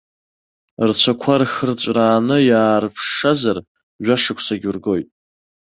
[0.87, 3.57] Рцәақәа рхырҵәрааны иаарԥшшазар,
[4.05, 5.07] жәашықәсагь ургоит.